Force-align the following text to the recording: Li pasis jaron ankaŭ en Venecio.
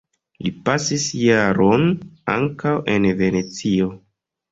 Li 0.45 0.51
pasis 0.69 1.03
jaron 1.23 1.85
ankaŭ 2.37 2.73
en 2.95 3.07
Venecio. 3.21 3.91